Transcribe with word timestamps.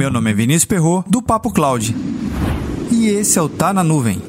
Meu 0.00 0.10
nome 0.10 0.30
é 0.30 0.32
Vinícius 0.32 0.64
Perro 0.64 1.04
do 1.06 1.20
Papo 1.20 1.52
Cloud. 1.52 1.94
E 2.90 3.08
esse 3.08 3.38
é 3.38 3.42
o 3.42 3.50
Tá 3.50 3.70
na 3.70 3.84
Nuvem. 3.84 4.22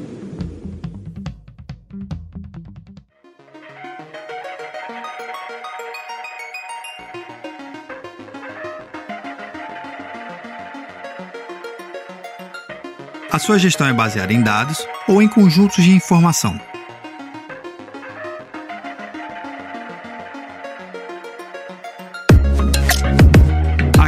A 13.30 13.38
sua 13.38 13.58
gestão 13.58 13.86
é 13.86 13.94
baseada 13.94 14.30
em 14.30 14.42
dados 14.42 14.86
ou 15.08 15.22
em 15.22 15.26
conjuntos 15.26 15.82
de 15.82 15.90
informação. 15.92 16.60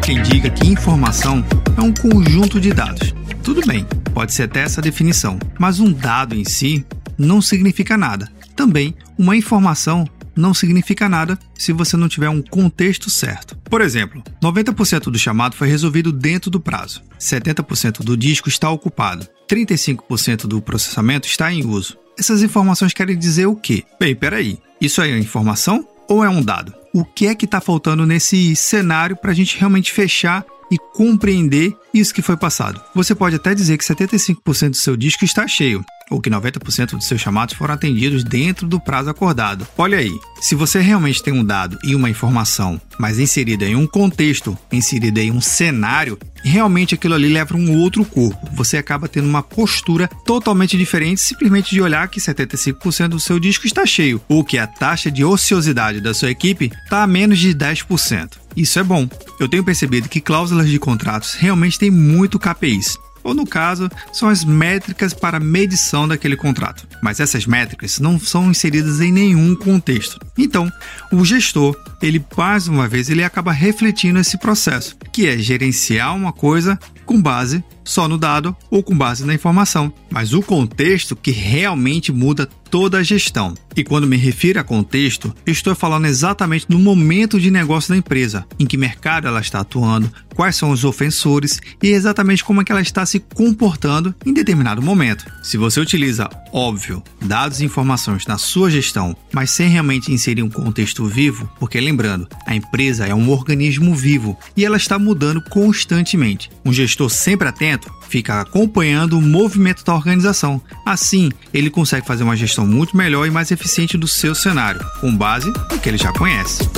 Quem 0.04 0.22
diga 0.22 0.50
que 0.50 0.68
informação 0.68 1.42
é 1.78 1.80
um 1.80 1.90
conjunto 1.90 2.60
de 2.60 2.74
dados. 2.74 3.14
Tudo 3.42 3.66
bem, 3.66 3.86
pode 4.12 4.34
ser 4.34 4.42
até 4.42 4.60
essa 4.60 4.82
definição, 4.82 5.38
mas 5.58 5.80
um 5.80 5.90
dado 5.90 6.34
em 6.34 6.44
si 6.44 6.84
não 7.16 7.40
significa 7.40 7.96
nada. 7.96 8.30
Também, 8.54 8.94
uma 9.16 9.34
informação 9.34 10.06
não 10.36 10.52
significa 10.52 11.08
nada 11.08 11.38
se 11.54 11.72
você 11.72 11.96
não 11.96 12.06
tiver 12.06 12.28
um 12.28 12.42
contexto 12.42 13.08
certo. 13.08 13.56
Por 13.70 13.80
exemplo, 13.80 14.22
90% 14.42 15.04
do 15.04 15.18
chamado 15.18 15.56
foi 15.56 15.68
resolvido 15.68 16.12
dentro 16.12 16.50
do 16.50 16.60
prazo, 16.60 17.02
70% 17.18 18.04
do 18.04 18.14
disco 18.14 18.50
está 18.50 18.68
ocupado, 18.68 19.26
35% 19.48 20.46
do 20.46 20.60
processamento 20.60 21.26
está 21.26 21.50
em 21.50 21.64
uso. 21.64 21.96
Essas 22.18 22.42
informações 22.42 22.92
querem 22.92 23.16
dizer 23.16 23.46
o 23.46 23.56
quê? 23.56 23.84
Bem, 23.98 24.14
peraí, 24.14 24.58
isso 24.78 25.00
é 25.00 25.18
informação 25.18 25.88
ou 26.06 26.22
é 26.22 26.28
um 26.28 26.42
dado? 26.42 26.83
O 26.94 27.04
que 27.04 27.26
é 27.26 27.34
que 27.34 27.44
está 27.44 27.60
faltando 27.60 28.06
nesse 28.06 28.54
cenário 28.54 29.16
para 29.16 29.32
a 29.32 29.34
gente 29.34 29.58
realmente 29.58 29.92
fechar 29.92 30.44
e 30.70 30.78
compreender 30.78 31.76
isso 31.92 32.14
que 32.14 32.22
foi 32.22 32.36
passado? 32.36 32.80
Você 32.94 33.16
pode 33.16 33.34
até 33.34 33.52
dizer 33.52 33.76
que 33.76 33.84
75% 33.84 34.70
do 34.70 34.76
seu 34.76 34.96
disco 34.96 35.24
está 35.24 35.48
cheio, 35.48 35.84
ou 36.10 36.20
que 36.20 36.30
90% 36.30 36.90
dos 36.90 37.06
seus 37.06 37.20
chamados 37.20 37.54
foram 37.54 37.74
atendidos 37.74 38.24
dentro 38.24 38.66
do 38.66 38.80
prazo 38.80 39.10
acordado. 39.10 39.66
Olha 39.76 39.98
aí, 39.98 40.12
se 40.40 40.54
você 40.54 40.80
realmente 40.80 41.22
tem 41.22 41.32
um 41.32 41.44
dado 41.44 41.78
e 41.82 41.94
uma 41.94 42.10
informação, 42.10 42.80
mas 42.98 43.18
inserida 43.18 43.64
em 43.64 43.74
um 43.74 43.86
contexto, 43.86 44.56
inserida 44.70 45.20
em 45.20 45.30
um 45.30 45.40
cenário, 45.40 46.18
realmente 46.42 46.94
aquilo 46.94 47.14
ali 47.14 47.28
leva 47.28 47.56
um 47.56 47.78
outro 47.78 48.04
corpo. 48.04 48.48
Você 48.52 48.76
acaba 48.76 49.08
tendo 49.08 49.28
uma 49.28 49.42
postura 49.42 50.08
totalmente 50.24 50.76
diferente 50.76 51.20
simplesmente 51.20 51.70
de 51.70 51.80
olhar 51.80 52.08
que 52.08 52.20
75% 52.20 53.08
do 53.08 53.20
seu 53.20 53.40
disco 53.40 53.66
está 53.66 53.86
cheio, 53.86 54.20
ou 54.28 54.44
que 54.44 54.58
a 54.58 54.66
taxa 54.66 55.10
de 55.10 55.24
ociosidade 55.24 56.00
da 56.00 56.12
sua 56.12 56.30
equipe 56.30 56.70
está 56.84 57.02
a 57.02 57.06
menos 57.06 57.38
de 57.38 57.54
10%. 57.54 58.32
Isso 58.56 58.78
é 58.78 58.82
bom. 58.82 59.08
Eu 59.40 59.48
tenho 59.48 59.64
percebido 59.64 60.08
que 60.08 60.20
cláusulas 60.20 60.68
de 60.68 60.78
contratos 60.78 61.34
realmente 61.34 61.78
têm 61.78 61.90
muito 61.90 62.38
KPIs 62.38 62.98
ou 63.24 63.34
no 63.34 63.46
caso, 63.46 63.90
são 64.12 64.28
as 64.28 64.44
métricas 64.44 65.14
para 65.14 65.40
medição 65.40 66.06
daquele 66.06 66.36
contrato. 66.36 66.86
Mas 67.02 67.18
essas 67.18 67.46
métricas 67.46 67.98
não 67.98 68.20
são 68.20 68.50
inseridas 68.50 69.00
em 69.00 69.10
nenhum 69.10 69.56
contexto. 69.56 70.20
Então, 70.38 70.70
o 71.10 71.24
gestor, 71.24 71.74
ele 72.02 72.24
mais 72.36 72.68
uma 72.68 72.86
vez, 72.86 73.08
ele 73.08 73.24
acaba 73.24 73.50
refletindo 73.50 74.18
esse 74.18 74.36
processo, 74.38 74.96
que 75.10 75.26
é 75.26 75.38
gerenciar 75.38 76.14
uma 76.14 76.32
coisa 76.32 76.78
com 77.06 77.20
base 77.20 77.64
só 77.84 78.08
no 78.08 78.18
dado 78.18 78.56
ou 78.70 78.82
com 78.82 78.96
base 78.96 79.24
na 79.24 79.34
informação, 79.34 79.92
mas 80.10 80.32
o 80.32 80.42
contexto 80.42 81.14
que 81.14 81.30
realmente 81.30 82.12
muda 82.12 82.48
toda 82.74 82.98
a 82.98 83.02
gestão. 83.04 83.54
E 83.76 83.84
quando 83.84 84.06
me 84.06 84.16
refiro 84.16 84.58
a 84.58 84.64
contexto, 84.64 85.32
estou 85.46 85.76
falando 85.76 86.06
exatamente 86.06 86.66
no 86.68 86.78
momento 86.78 87.38
de 87.38 87.48
negócio 87.48 87.90
da 87.90 87.96
empresa, 87.96 88.44
em 88.58 88.66
que 88.66 88.76
mercado 88.76 89.28
ela 89.28 89.40
está 89.40 89.60
atuando, 89.60 90.10
quais 90.34 90.56
são 90.56 90.70
os 90.70 90.84
ofensores 90.84 91.60
e 91.80 91.88
exatamente 91.88 92.42
como 92.42 92.60
é 92.60 92.64
que 92.64 92.72
ela 92.72 92.80
está 92.80 93.06
se 93.06 93.20
comportando 93.20 94.12
em 94.26 94.32
determinado 94.32 94.82
momento. 94.82 95.24
Se 95.42 95.56
você 95.56 95.80
utiliza, 95.80 96.28
óbvio, 96.52 97.02
dados 97.22 97.60
e 97.60 97.64
informações 97.64 98.26
na 98.26 98.38
sua 98.38 98.70
gestão, 98.70 99.16
mas 99.32 99.50
sem 99.50 99.68
realmente 99.68 100.12
inserir 100.12 100.42
um 100.42 100.50
contexto 100.50 101.04
vivo, 101.06 101.48
porque 101.60 101.80
lembrando, 101.80 102.28
a 102.46 102.56
empresa 102.56 103.06
é 103.06 103.14
um 103.14 103.30
organismo 103.30 103.94
vivo 103.94 104.36
e 104.56 104.64
ela 104.64 104.76
está 104.76 104.98
mudando 104.98 105.42
constantemente. 105.48 106.50
Um 106.64 106.72
gestor 106.72 107.08
sempre 107.08 107.48
atento 107.48 107.73
fica 108.08 108.40
acompanhando 108.40 109.18
o 109.18 109.22
movimento 109.22 109.84
da 109.84 109.94
organização. 109.94 110.60
Assim, 110.84 111.30
ele 111.52 111.70
consegue 111.70 112.06
fazer 112.06 112.22
uma 112.22 112.36
gestão 112.36 112.66
muito 112.66 112.96
melhor 112.96 113.26
e 113.26 113.30
mais 113.30 113.50
eficiente 113.50 113.96
do 113.96 114.08
seu 114.08 114.34
cenário, 114.34 114.80
com 115.00 115.14
base 115.16 115.52
no 115.70 115.78
que 115.78 115.88
ele 115.88 115.98
já 115.98 116.12
conhece. 116.12 116.68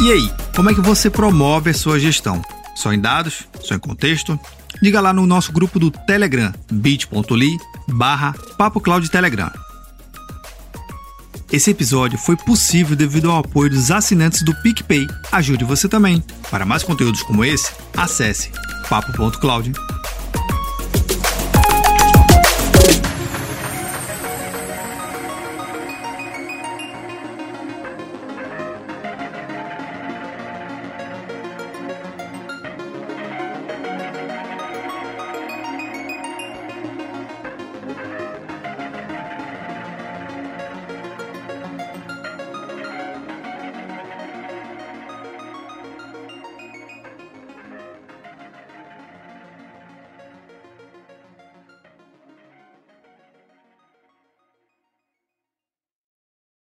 E 0.00 0.12
aí, 0.12 0.30
como 0.54 0.70
é 0.70 0.74
que 0.74 0.80
você 0.80 1.10
promove 1.10 1.70
a 1.70 1.74
sua 1.74 1.98
gestão? 1.98 2.40
Só 2.74 2.92
em 2.92 3.00
dados? 3.00 3.48
Só 3.60 3.74
em 3.74 3.78
contexto? 3.78 4.38
Diga 4.80 5.00
lá 5.00 5.12
no 5.12 5.26
nosso 5.26 5.52
grupo 5.52 5.78
do 5.78 5.90
Telegram, 5.90 6.52
bit.ly 6.70 7.56
barra 7.88 8.32
Papo 8.56 8.80
Cloud 8.80 9.10
Telegram. 9.10 9.50
Esse 11.50 11.70
episódio 11.70 12.18
foi 12.18 12.36
possível 12.36 12.94
devido 12.94 13.30
ao 13.30 13.38
apoio 13.38 13.70
dos 13.70 13.90
assinantes 13.90 14.42
do 14.42 14.54
PicPay. 14.62 15.06
Ajude 15.32 15.64
você 15.64 15.88
também. 15.88 16.22
Para 16.50 16.66
mais 16.66 16.82
conteúdos 16.82 17.22
como 17.22 17.44
esse, 17.44 17.72
acesse 17.96 18.50
papo.cloud.com 18.88 19.97